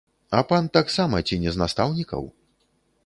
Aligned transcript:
А 0.37 0.39
пан 0.51 0.69
таксама 0.77 1.21
ці 1.27 1.39
не 1.43 1.53
з 1.59 1.61
настаўнікаў? 1.63 2.23